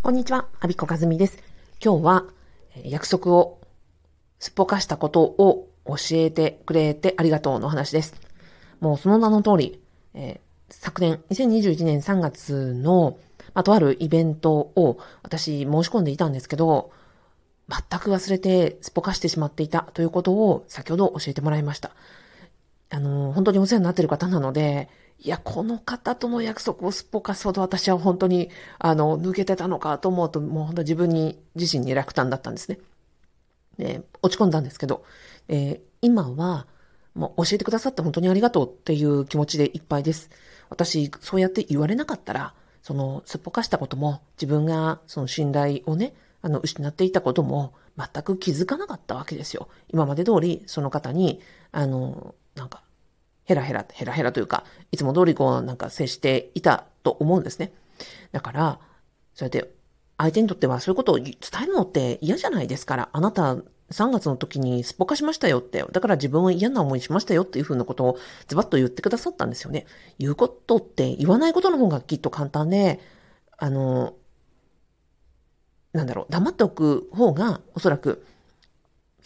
[0.00, 1.42] こんにちは、アビコカズミです。
[1.84, 2.24] 今日は
[2.84, 3.58] 約束を
[4.38, 8.14] すっぽかしたことを教えてくれてありがとうの話です。
[8.80, 9.82] もうその名の通り、
[10.14, 13.18] えー、昨年2021年3月の、
[13.54, 16.92] まあ、とあるイベントを私申し込んでいたんですけど、
[17.68, 21.90] 全く忘れてすっぽかしてしまっていたということを先ほど教えてもらいました。
[22.88, 24.88] あの、本当にお世話になっている方なので、
[25.20, 32.78] いや、この方との約束をすっぽかすほど私は本当に、あの、抜けてたのかと思うと、もう本当自分に、自身に落胆だったんですね。
[33.78, 35.04] で、落ち込んだんですけど、
[35.48, 36.66] えー、今は、
[37.14, 40.30] もう教えてくださって本当にありがとうっていう気持ちでいっぱいです。
[40.70, 49.68] 私、そうやって言われなかったら、その、すっぽかしたことも、自分がその信頼をね、あの、失っていたことも、全く気づかなかったわけですよ。
[49.88, 51.40] 今まで通り、その方に、
[51.72, 52.82] あの、なんか、
[53.48, 57.72] ヘラヘラ、ヘラヘラというか、いつも通りこうなんか接していたと思うんですね。
[58.30, 58.78] だから、
[59.32, 59.72] そうやって
[60.18, 63.54] 相手にとってはそういうことを伝えるのって嫌じゃないですから、あなた
[63.90, 68.18] 3月の時にすっぽかしましたよって、だから自分は嫌な思いしましたよっていうふうなことを
[68.48, 69.86] ズバッと言ってくださったんですよね。
[70.18, 73.00] 言うことって言わないことの方がきっと簡単で、
[73.56, 74.12] あの、
[75.94, 78.26] なんだろう、黙っておく方がおそらく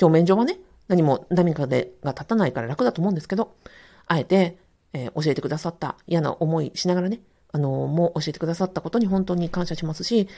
[0.01, 3.55] 表面上はね、何も何かでが立たないから楽だと思うんですけど、
[4.13, 4.59] あえて、
[4.93, 10.29] えー、教えてくださった嫌な思いしながらね、あのー、もう教えてくださったことに本当に感謝しますし、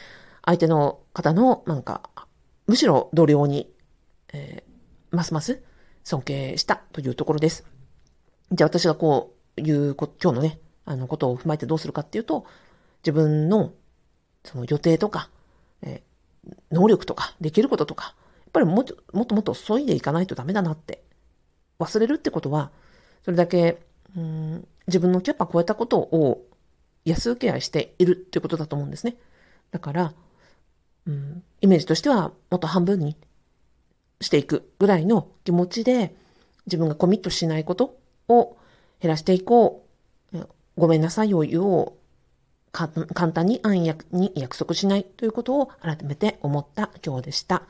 [0.44, 2.02] 相手の方の、なんか、
[2.68, 3.68] むしろ同僚に、
[4.32, 5.60] えー、ますます
[6.04, 7.64] 尊敬したというところです。
[8.52, 12.46] じゃあ私がこういうこ今日のね、あのことを踏まえてどうするかっていうと、
[13.02, 13.72] 自分の
[14.44, 15.30] その予定とか、
[15.82, 21.02] えー、能力とか、できることとか、やっぱりもっともっともっと急いでいかないとダメだなって
[21.80, 22.70] 忘れるってことは、
[23.24, 23.78] それだけ、
[24.16, 26.44] うん、自分のキャパ超えたことを
[27.04, 29.16] 安請け合いしているっていうことだと思うんですね。
[29.70, 30.12] だから、
[31.06, 33.16] うん、イメージとしてはもっと半分に
[34.20, 36.14] していくぐらいの気持ちで
[36.66, 37.98] 自分がコミットしないこと
[38.28, 38.56] を
[39.00, 39.84] 減らしていこう。
[40.76, 42.04] ごめんなさいを言おう。
[42.72, 47.62] 簡単に暗躍に約束しないということを改めて思った今日でした。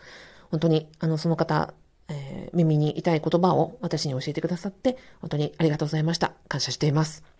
[0.50, 1.74] 本当に、あの、その方、
[2.08, 6.32] えー、耳に痛い言葉を私に教えてくださって、本当にありがとうございました。
[6.48, 7.33] 感謝しています。